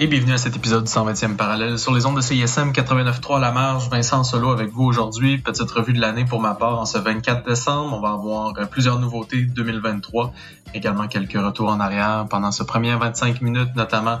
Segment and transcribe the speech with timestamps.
[0.00, 3.50] Et bienvenue à cet épisode du 120e parallèle sur les ondes de CISM 89.3 La
[3.50, 3.90] Marge.
[3.90, 5.38] Vincent Solo avec vous aujourd'hui.
[5.38, 7.96] Petite revue de l'année pour ma part en ce 24 décembre.
[7.96, 10.32] On va avoir euh, plusieurs nouveautés 2023,
[10.72, 14.20] également quelques retours en arrière pendant ce premier 25 minutes, notamment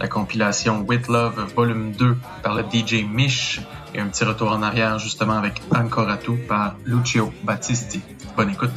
[0.00, 3.60] la compilation With Love Volume 2 par le DJ Mish
[3.94, 8.00] et un petit retour en arrière justement avec Ancoratu par Lucio Battisti.
[8.36, 8.72] Bonne écoute.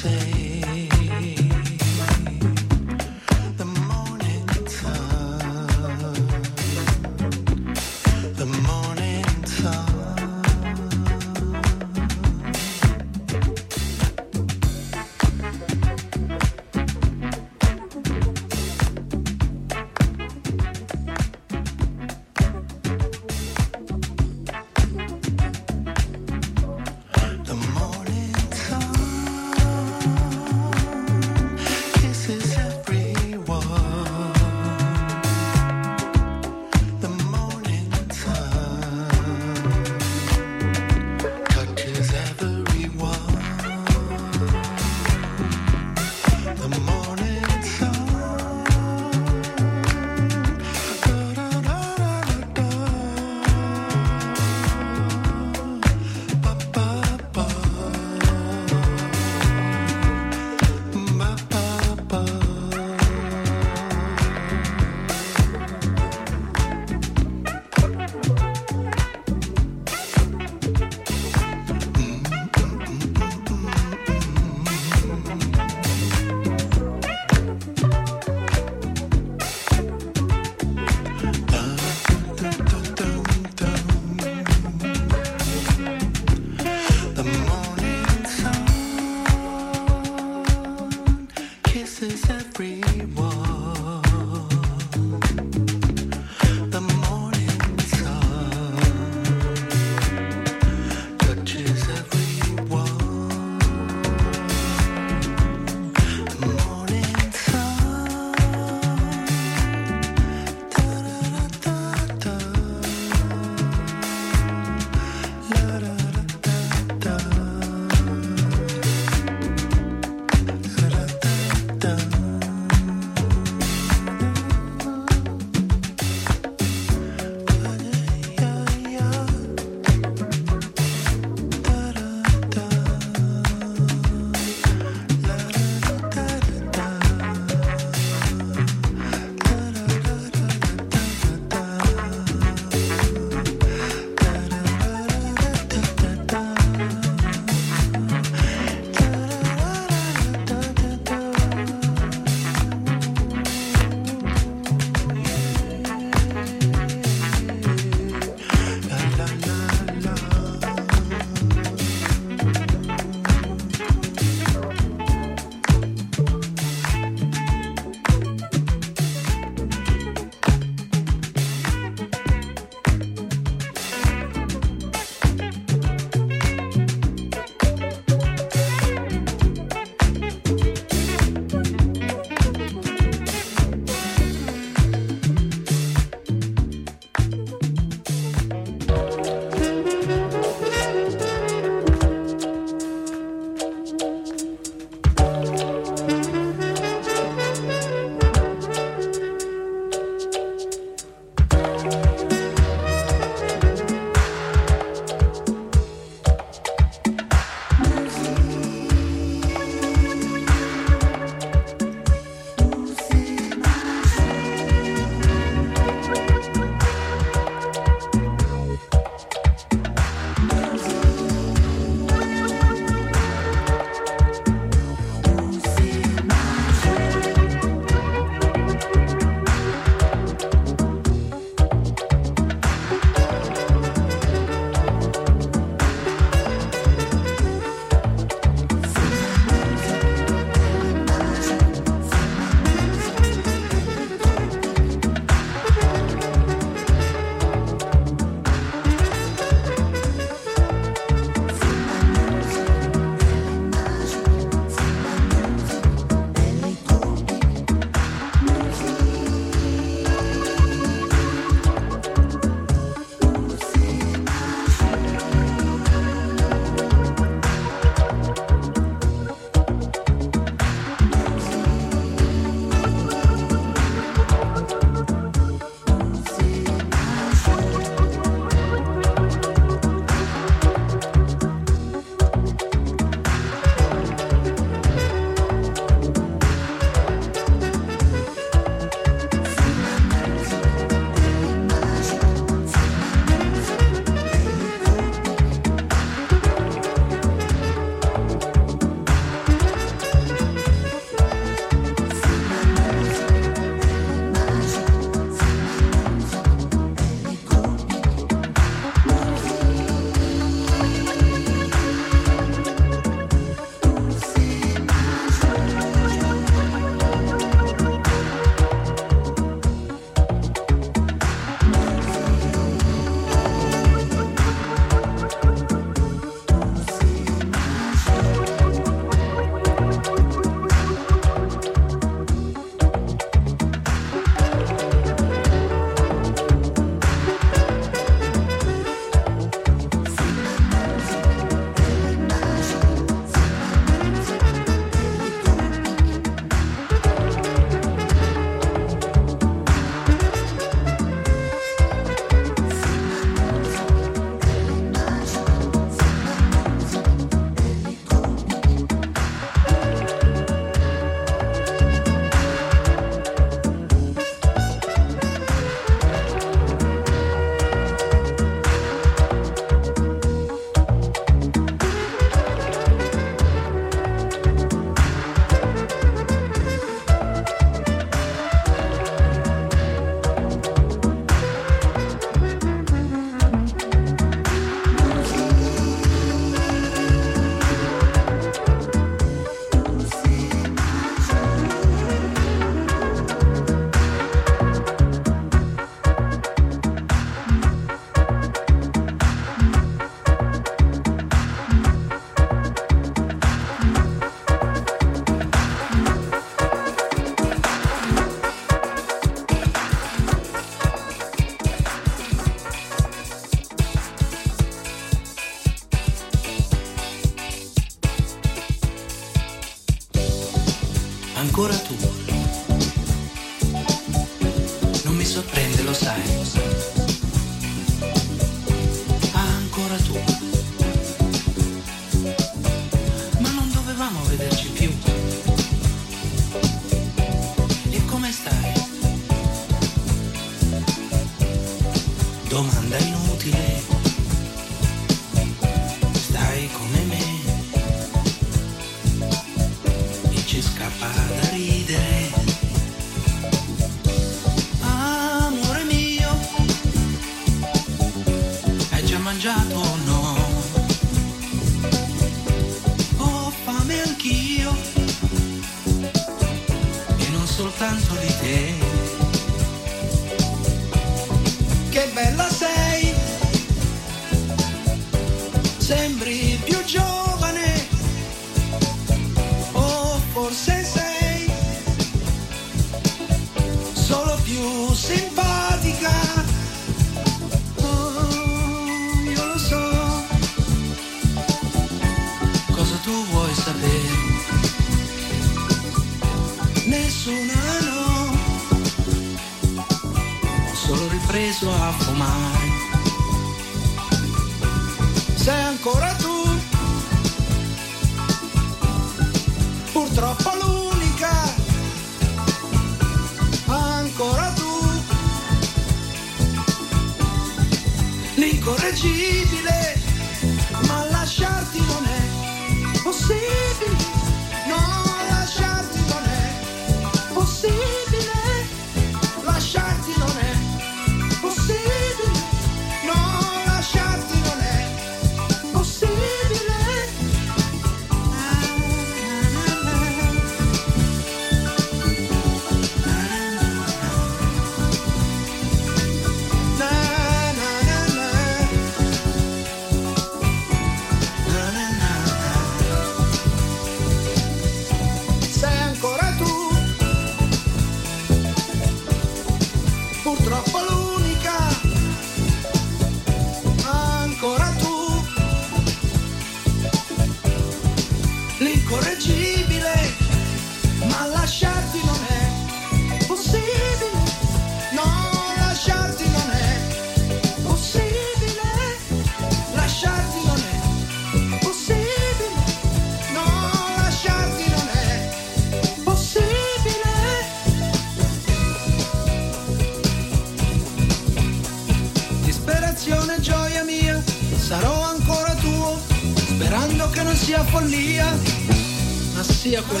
[599.92, 600.00] Ma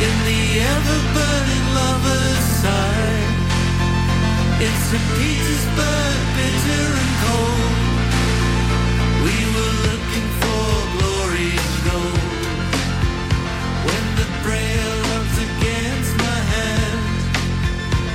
[0.00, 3.20] in the ever-burning lover's sigh.
[4.64, 7.74] It's a Petersburg, bitter and cold.
[9.24, 10.64] We were looking for
[10.96, 12.24] glory and gold.
[13.86, 17.00] When the prayer rubs against my hand,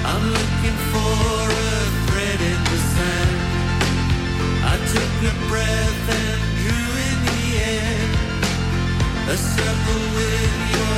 [0.09, 3.37] I'm looking for a thread in the sand.
[4.73, 7.43] I took a breath and drew in the
[7.77, 8.01] air,
[9.29, 10.97] a circle with your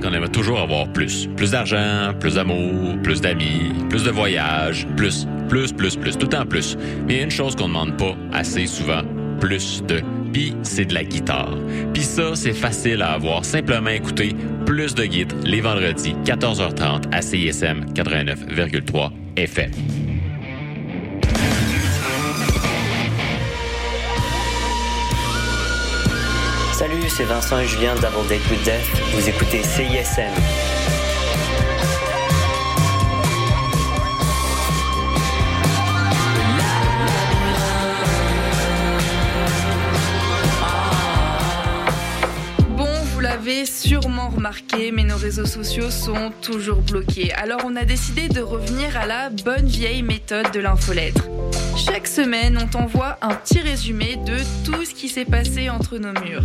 [0.00, 1.28] Qu'on aimerait toujours avoir plus.
[1.36, 6.46] Plus d'argent, plus d'amour, plus d'amis, plus de voyages, plus, plus, plus, plus, tout temps
[6.46, 6.76] plus.
[7.06, 9.02] Mais il y a une chose qu'on ne demande pas assez souvent,
[9.40, 10.00] plus de.
[10.32, 11.56] Puis c'est de la guitare.
[11.92, 13.44] Puis ça, c'est facile à avoir.
[13.44, 14.34] Simplement écouter
[14.64, 19.70] plus de guides les vendredis 14h30 à CISM 89,3 FM.
[27.10, 28.86] C'est Vincent et Julien d'Avant Date with Death.
[29.14, 30.32] Vous écoutez CISM.
[42.76, 47.32] Bon, vous l'avez sûrement remarqué, mais nos réseaux sociaux sont toujours bloqués.
[47.34, 51.24] Alors on a décidé de revenir à la bonne vieille méthode de l'infolettre.
[51.76, 56.12] Chaque semaine, on t'envoie un petit résumé de tout ce qui s'est passé entre nos
[56.20, 56.44] murs.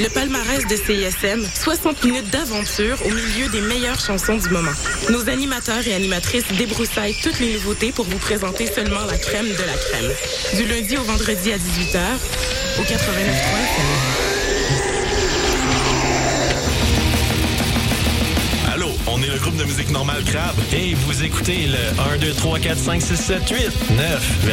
[0.00, 4.72] Le palmarès de CISM, 60 minutes d'aventure au milieu des meilleures chansons du moment.
[5.10, 9.52] Nos animateurs et animatrices débroussaillent toutes les nouveautés pour vous présenter seulement la crème de
[9.52, 10.10] la crème.
[10.56, 12.00] Du lundi au vendredi à 18h,
[12.80, 14.02] au 89
[18.74, 22.32] Allô, on est le groupe de musique normale Crabe et vous écoutez le 1, 2,
[22.32, 23.56] 3, 4, 5, 6, 7, 8,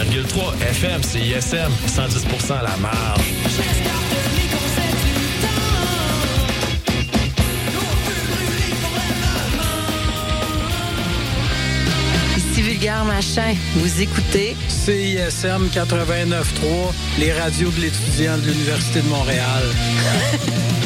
[0.04, 3.39] 9,3 FM, CISM, 110% à la marge.
[12.38, 19.64] Ici Vulgaire Machin, vous écoutez CISM 89.3, les radios de l'étudiant de l'Université de Montréal.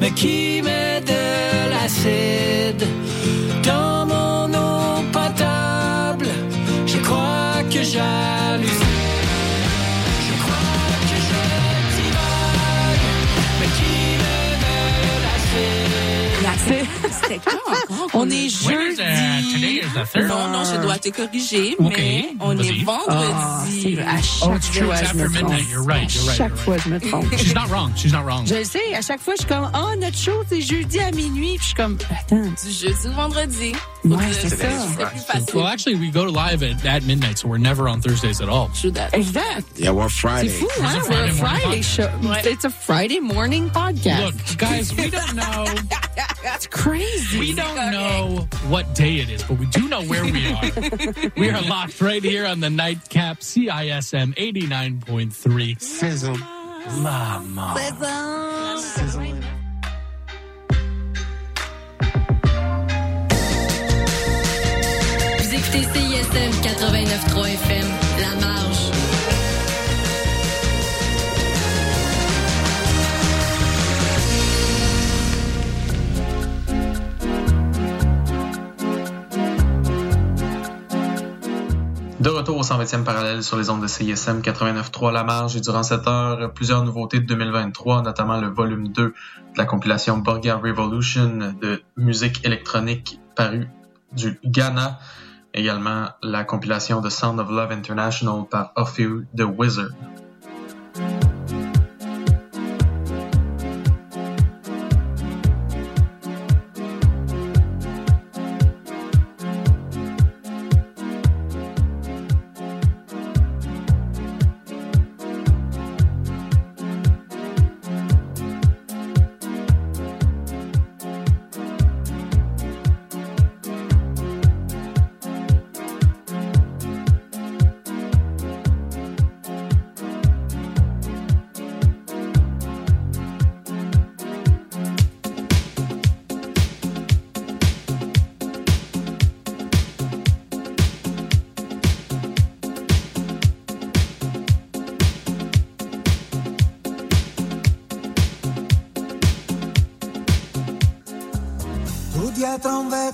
[0.00, 2.84] Mais qui met de l'acide
[3.64, 6.28] dans mon eau potable?
[6.86, 8.83] Je crois que j'hallucine.
[18.14, 19.80] On est jeudi.
[20.28, 23.98] Non, non, je dois te corriger, mais on est vendredi.
[24.00, 26.36] à chaque Oh, fois, je me trompe.
[26.36, 27.36] Chaque fois, je me trompe.
[27.36, 27.92] She's not wrong.
[27.96, 28.46] She's not wrong.
[28.46, 31.10] Je le sais, à chaque fois, je suis comme, oh, notre show, c'est jeudi à
[31.10, 31.54] minuit.
[31.56, 32.42] Puis je suis comme, attends.
[32.42, 33.72] Du jeudi au vendredi.
[34.04, 34.66] Ouais, c'est ça.
[34.98, 35.54] C'est plus facile.
[35.54, 38.68] Well, actually, we go live at, at midnight, so we're never on Thursdays at all.
[38.80, 39.14] True that.
[39.14, 39.64] Exact.
[39.78, 40.48] Yeah, we're C'est Friday.
[40.48, 40.98] fou, It's hein?
[40.98, 42.10] a C'est Friday show.
[42.50, 44.24] It's a Friday morning podcast.
[44.26, 45.64] Look, guys, we don't know.
[46.42, 47.38] That's crazy.
[47.38, 50.70] We don't know what day it is, but we do know where we are.
[51.36, 55.80] we are locked right here on the nightcap CISM 89.3.
[55.80, 56.38] Sizzle.
[57.00, 57.74] Mama.
[65.38, 67.86] Vous écoutez CISM 89.3 FM,
[68.20, 68.93] La Marge.
[82.24, 85.82] De retour au 120e parallèle sur les ondes de CISM 89.3 La Marge et durant
[85.82, 89.14] cette heure, plusieurs nouveautés de 2023, notamment le volume 2 de
[89.58, 93.68] la compilation Borgia Revolution de musique électronique paru
[94.12, 94.98] du Ghana,
[95.52, 99.90] également la compilation de Sound of Love International par Ophew the Wizard.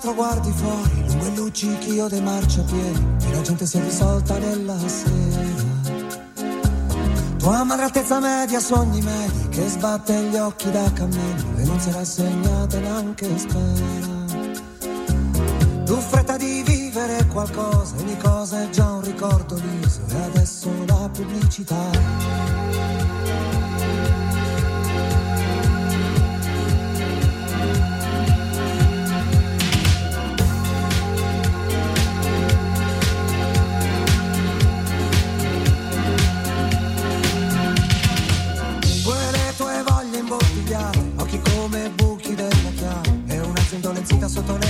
[0.01, 3.77] Dietro a un vetro guardi fuori, lungo i luccichio dei marciapiedi, e la gente si
[3.79, 5.59] è risolta nella sera.
[7.37, 11.89] Tua madre altezza media, sogni medi, che sbatte gli occhi da cammino e non si
[11.89, 14.19] è rassegnata neanche spera.
[15.85, 21.09] Tu fretta di vivere qualcosa, ogni cosa è già un ricordo viso e adesso la
[21.13, 23.00] pubblicità.
[44.29, 44.70] Sotto neve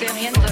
[0.00, 0.49] financiamiento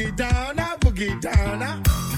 [0.00, 1.62] boogie down, a boogie down.
[1.62, 2.09] A.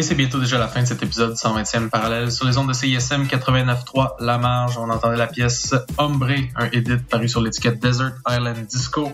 [0.00, 2.72] Et c'est bientôt déjà la fin de cet épisode 120e parallèle sur les ondes de
[2.72, 4.78] CISM 89.3 La Marge.
[4.78, 9.12] On entendait la pièce Ombre, un edit paru sur l'étiquette Desert Island Disco.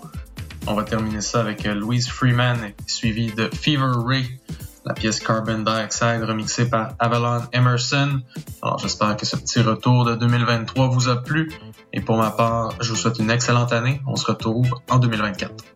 [0.69, 4.39] On va terminer ça avec euh, Louise Freeman, suivi de Fever Ray,
[4.85, 8.21] la pièce Carbon Dioxide remixée par Avalon Emerson.
[8.63, 11.51] Alors j'espère que ce petit retour de 2023 vous a plu.
[11.93, 14.01] Et pour ma part, je vous souhaite une excellente année.
[14.07, 15.76] On se retrouve en 2024.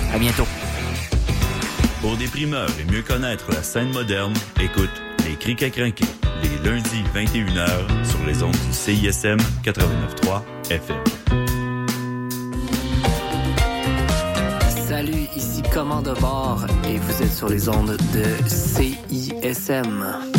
[0.13, 0.47] À bientôt.
[2.01, 4.89] Pour des primeurs et mieux connaître la scène moderne, écoute
[5.25, 6.05] Les Crics à crinquer,
[6.43, 10.97] les lundis 21h sur les ondes du CISM 89.3 FM.
[14.87, 20.30] Salut, ici Commande bord et vous êtes sur les ondes de CISM.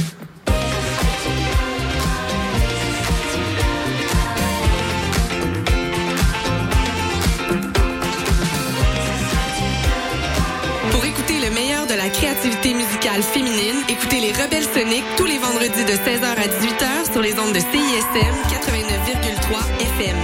[13.21, 17.53] Féminine, écoutez les Rebelles Soniques tous les vendredis de 16h à 18h sur les ondes
[17.53, 20.17] de CISM 89,3 FM.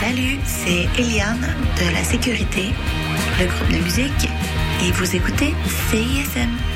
[0.00, 2.74] Salut, c'est Eliane de la Sécurité,
[3.40, 4.28] le groupe de musique,
[4.84, 5.54] et vous écoutez
[5.90, 6.75] CISM.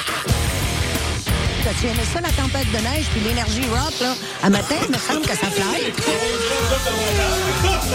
[1.79, 4.15] Tu aimais ça, la tempête de neige, puis l'énergie rock, là?
[4.43, 5.83] À matin, il me semble que ça fly.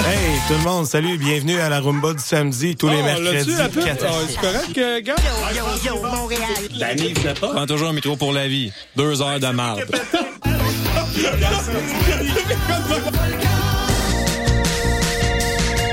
[0.06, 3.56] Hey, tout le monde, salut, bienvenue à la rumba du samedi, tous les Oh, mercredis.
[3.56, 3.68] la Ah,
[4.28, 5.14] c'est correct, euh, gars?
[5.52, 6.42] Yo, yo, yo, Montréal.
[6.96, 7.48] Il pas.
[7.48, 8.72] Prends toujours un micro pour la vie.
[8.96, 9.84] Deux heures de marde.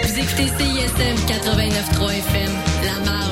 [0.03, 2.51] Vous écoutez CISM 89.3 FM,
[2.85, 3.22] La Marge.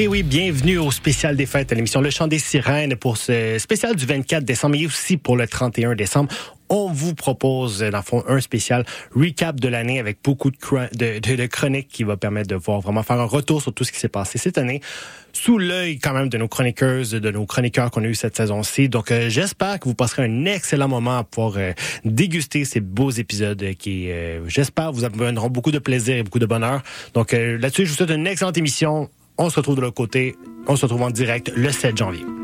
[0.00, 3.56] Et oui, bienvenue au spécial des fêtes à l'émission Le Chant des Sirènes pour ce
[3.58, 6.32] spécial du 24 décembre et aussi pour le 31 décembre.
[6.68, 10.88] On vous propose, dans le fond, un spécial recap de l'année avec beaucoup de, chro-
[10.96, 13.82] de, de- de chroniques qui va permettre de voir vraiment faire un retour sur tout
[13.82, 14.80] ce qui s'est passé cette année
[15.32, 18.88] sous l'œil quand même de nos chroniqueuses, de nos chroniqueurs qu'on a eu cette saison-ci.
[18.88, 21.72] Donc, euh, j'espère que vous passerez un excellent moment à pouvoir euh,
[22.04, 26.46] déguster ces beaux épisodes qui, euh, j'espère, vous amèneront beaucoup de plaisir et beaucoup de
[26.46, 26.82] bonheur.
[27.14, 29.08] Donc, là-dessus, je vous souhaite une excellente émission.
[29.38, 30.36] On se retrouve de l'autre côté.
[30.66, 32.37] On se retrouve en direct le 7 janvier.